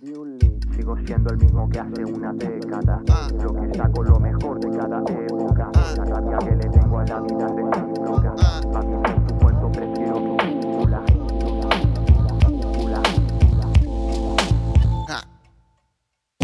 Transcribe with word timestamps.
Sigo 0.00 0.96
siendo 1.04 1.30
el 1.30 1.38
mismo 1.38 1.68
que 1.68 1.80
hace 1.80 2.04
una 2.04 2.32
década. 2.32 3.02
Lo 3.42 3.52
que 3.52 3.76
saco 3.76 4.04
lo 4.04 4.20
mejor 4.20 4.60
de 4.60 4.78
cada 4.78 5.00
época. 5.00 5.72
La 5.96 6.04
rabia 6.04 6.38
que 6.38 6.54
le 6.54 6.70
tengo 6.70 7.00
a 7.00 7.04
la 7.04 7.20
vida 7.20 7.48
recíproca. 7.48 8.34
Pa' 8.72 8.80
vivir 8.80 9.26
tu 9.26 9.38
cuento 9.38 9.72
prefiero 9.72 10.20
mi 10.20 10.36
cúpula. 10.36 11.02
Cúpula. 12.46 13.02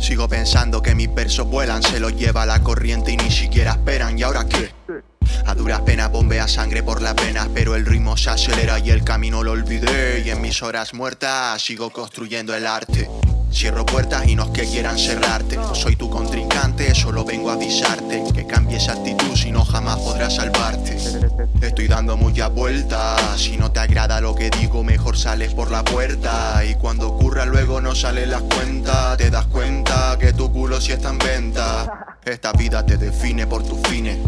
Sigo 0.00 0.28
pensando 0.28 0.82
que 0.82 0.96
mis 0.96 1.14
versos 1.14 1.48
vuelan, 1.48 1.84
se 1.84 2.00
los 2.00 2.16
lleva 2.16 2.46
la 2.46 2.64
corriente 2.64 3.12
y 3.12 3.16
ni 3.16 3.30
siquiera 3.30 3.72
esperan. 3.72 4.18
¿Y 4.18 4.24
ahora 4.24 4.44
qué? 4.44 4.72
A 5.46 5.54
duras 5.54 5.82
penas 5.82 6.10
bombea 6.10 6.48
sangre 6.48 6.82
por 6.82 7.00
las 7.00 7.14
venas, 7.14 7.48
pero 7.54 7.76
el 7.76 7.86
ritmo 7.86 8.16
se 8.16 8.30
acelera 8.30 8.80
y 8.80 8.90
el 8.90 9.04
camino 9.04 9.44
lo 9.44 9.52
olvidé. 9.52 10.24
Y 10.26 10.30
en 10.30 10.40
mis 10.40 10.64
horas 10.64 10.94
muertas 10.94 11.62
sigo 11.62 11.90
construyendo 11.90 12.52
el 12.52 12.66
arte. 12.66 13.08
Cierro 13.56 13.86
puertas 13.86 14.28
y 14.28 14.36
no 14.36 14.44
es 14.44 14.50
que 14.50 14.66
quieran 14.66 14.98
cerrarte. 14.98 15.56
No 15.56 15.74
soy 15.74 15.96
tu 15.96 16.10
contrincante, 16.10 16.94
solo 16.94 17.24
vengo 17.24 17.48
a 17.48 17.54
avisarte 17.54 18.22
que 18.34 18.46
cambies 18.46 18.86
actitud, 18.90 19.34
si 19.34 19.50
no 19.50 19.64
jamás 19.64 19.96
podrás 19.96 20.34
salvarte. 20.34 20.98
Estoy 21.62 21.88
dando 21.88 22.18
muchas 22.18 22.52
vueltas. 22.52 23.40
Si 23.40 23.56
no 23.56 23.72
te 23.72 23.80
agrada 23.80 24.20
lo 24.20 24.34
que 24.34 24.50
digo, 24.50 24.84
mejor 24.84 25.16
sales 25.16 25.54
por 25.54 25.70
la 25.70 25.82
puerta. 25.82 26.62
Y 26.66 26.74
cuando 26.74 27.08
ocurra, 27.08 27.46
luego 27.46 27.80
no 27.80 27.94
salen 27.94 28.30
las 28.30 28.42
cuentas. 28.42 29.16
Te 29.16 29.30
das 29.30 29.46
cuenta 29.46 30.18
que 30.20 30.34
tu 30.34 30.52
culo 30.52 30.78
sí 30.78 30.92
está 30.92 31.08
en 31.08 31.18
venta. 31.18 32.18
Esta 32.26 32.52
vida 32.52 32.84
te 32.84 32.98
define 32.98 33.46
por 33.46 33.62
tus 33.62 33.80
fines. 33.88 34.18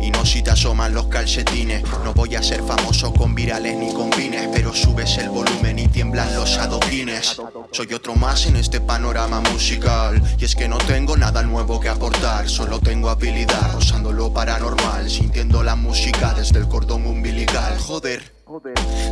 Y 0.00 0.10
no 0.10 0.24
si 0.24 0.42
te 0.42 0.50
asoman 0.50 0.94
los 0.94 1.06
calcetines. 1.06 1.82
No 2.04 2.14
voy 2.14 2.36
a 2.36 2.42
ser 2.42 2.62
famoso 2.62 3.12
con 3.12 3.34
virales 3.34 3.76
ni 3.76 3.92
con 3.92 4.10
vines, 4.10 4.48
pero 4.52 4.74
subes 4.74 5.18
el 5.18 5.28
volumen 5.28 5.78
y 5.78 5.88
tiemblan 5.88 6.34
los 6.34 6.58
adoquines. 6.58 7.36
Soy 7.72 7.92
otro 7.92 8.14
más 8.14 8.46
en 8.46 8.56
este 8.56 8.80
panorama 8.80 9.40
musical. 9.52 10.22
Y 10.38 10.44
es 10.44 10.54
que 10.54 10.68
no 10.68 10.78
tengo 10.78 11.16
nada 11.16 11.42
nuevo 11.42 11.80
que 11.80 11.88
aportar, 11.88 12.48
solo 12.48 12.80
tengo 12.80 13.10
habilidad, 13.10 13.72
rozando 13.72 14.12
lo 14.12 14.32
paranormal, 14.32 15.10
sintiendo 15.10 15.62
la 15.62 15.76
música 15.76 16.34
desde 16.34 16.58
el 16.58 16.68
cordón 16.68 17.06
umbilical. 17.06 17.78
Joder, 17.78 18.34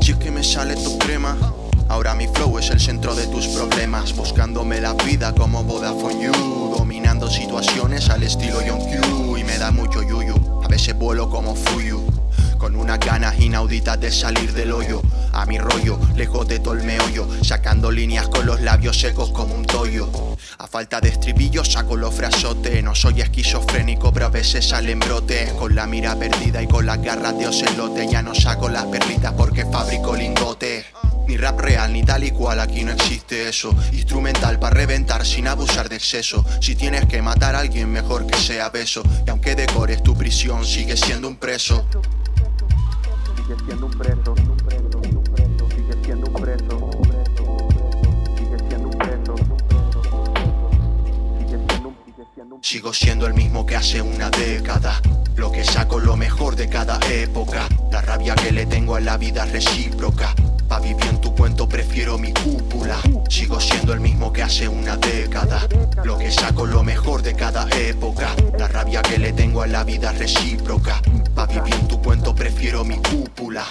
si 0.01 0.13
es 0.13 0.19
que 0.19 0.31
me 0.31 0.43
sale 0.43 0.75
tu 0.77 0.99
crema. 0.99 1.37
Ahora 1.91 2.15
mi 2.15 2.29
flow 2.29 2.59
es 2.59 2.69
el 2.69 2.81
centro 2.81 3.15
de 3.15 3.27
tus 3.29 3.47
problemas, 3.47 4.15
buscándome 4.15 4.79
la 4.79 4.93
vida 4.93 5.35
como 5.35 5.65
Vodafone 5.65 6.27
You, 6.27 6.75
dominando 6.77 7.31
situaciones 7.31 8.11
al 8.11 8.25
estilo 8.25 8.61
Young 8.61 8.83
Q 8.83 9.39
y 9.39 9.45
me 9.45 9.57
da 9.57 9.71
veces 9.71 9.88
vuelo 10.99 11.31
como 11.31 11.55
Fuyu, 11.55 12.05
con 12.59 12.75
unas 12.75 12.99
ganas 12.99 13.39
inauditas 13.41 14.01
de 14.01 14.11
salir 14.11 14.53
del 14.53 14.73
hoyo. 14.73 15.01
A 15.33 15.47
mi 15.47 15.59
rollo, 15.59 15.99
lejos 16.17 16.49
de 16.49 16.59
todo 16.59 16.75
el 16.75 16.83
meollo, 16.83 17.29
sacando 17.43 17.91
líneas 17.93 18.29
con 18.29 18.45
los 18.45 18.61
labios 18.61 18.99
secos 18.99 19.31
como 19.31 19.55
un 19.55 19.65
toyo. 19.65 20.09
A 20.59 20.67
falta 20.67 21.01
de 21.01 21.11
estribillo 21.11 21.65
saco 21.65 21.97
los 21.97 22.13
frasotes, 22.15 22.83
no 22.83 22.95
soy 22.95 23.21
esquizofrénico, 23.21 24.13
pero 24.13 24.27
a 24.27 24.31
veces 24.31 24.69
salen 24.69 24.99
brotes. 24.99 25.53
Con 25.53 25.77
la 25.77 25.87
mira 25.87 26.17
perdida 26.17 26.61
y 26.61 26.67
con 26.67 26.87
las 26.87 27.01
garras 27.01 27.39
de 27.39 27.47
ocelote, 27.47 28.09
ya 28.11 28.23
no 28.23 28.35
saco 28.35 28.69
las 28.69 28.87
perlitas 28.87 29.33
porque 29.35 29.65
fabrico 29.65 30.17
lingotes. 30.17 30.68
Rap 31.49 31.61
real, 31.61 31.91
ni 31.95 32.03
tal 32.03 32.25
y 32.25 32.31
cual, 32.31 32.61
aquí 32.61 32.85
no 32.85 32.93
existe 32.93 33.49
eso. 33.49 33.75
Instrumental 33.93 34.59
para 34.59 34.75
reventar 34.75 35.25
sin 35.25 35.49
abusar 35.49 35.89
de 35.89 35.97
exceso. 35.97 36.45
Si 36.61 36.77
tienes 36.77 37.07
que 37.07 37.23
matar 37.23 37.57
a 37.57 37.61
alguien, 37.61 37.91
mejor 37.91 38.27
que 38.27 38.37
sea 38.37 38.69
beso. 38.69 39.03
Y 39.27 39.31
aunque 39.31 39.55
decores 39.55 40.03
tu 40.03 40.15
prisión, 40.15 40.63
sigue 40.67 40.95
siendo 40.95 41.27
un 41.27 41.37
preso. 41.37 41.87
Sigue 43.35 43.57
siendo 43.65 43.87
un 43.87 43.93
preso. 43.93 44.35
un 44.35 44.57
preso, 44.59 44.99
un 44.99 45.25
preso, 45.25 45.69
Sigue 45.71 46.05
siendo 46.05 46.27
un 46.27 46.35
preso. 46.35 46.91
Sigo 52.61 52.93
siendo 52.93 53.27
el 53.27 53.33
mismo 53.33 53.65
que 53.65 53.77
hace 53.77 54.03
una 54.03 54.29
década. 54.29 55.01
Lo 55.35 55.51
que 55.51 55.65
saco 55.65 55.99
lo 55.99 56.15
mejor 56.15 56.57
de 56.57 56.69
cada 56.69 57.01
época. 57.11 57.67
La 57.91 58.03
rabia 58.03 58.35
que 58.35 58.53
le 58.53 58.67
tengo 58.67 58.97
a 58.97 59.01
la 59.01 59.17
vida 59.17 59.47
recíproca. 59.47 60.35
Pa' 60.69 60.81
vivir 60.81 61.07
en 61.07 61.21
tu 61.21 61.35
cuento 61.35 61.69
prefiero 61.69 62.19
mi 62.19 62.33
cúpula. 62.33 62.99
Sigo 63.29 63.59
siendo 63.61 63.93
el 63.93 64.01
mismo 64.01 64.33
que 64.33 64.43
hace 64.43 64.69
una 64.69 64.97
década. 64.97 65.67
Lo 66.05 66.19
que 66.19 66.31
saco 66.31 66.67
lo 66.67 66.83
mejor 66.83 67.23
de 67.23 67.35
cada 67.35 67.69
época. 67.71 68.35
La 68.59 68.69
rabia 68.69 69.03
que 69.03 69.19
le 69.19 69.33
tengo 69.33 69.63
a 69.63 69.67
la 69.67 69.85
vida 69.85 70.13
recíproca. 70.13 71.01
Pa' 71.35 71.47
vivir 71.47 71.75
en 71.75 71.89
tu 71.89 72.01
cuento 72.03 72.35
prefiero 72.35 72.85
mi 72.85 72.97
cúpula. 72.97 73.65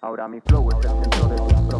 Ahora 0.00 0.28
mi 0.28 0.40
flow 0.40 0.70
es 0.70 0.76
el 0.76 0.82
centro 0.82 1.28
de 1.28 1.36
problemas. 1.36 1.79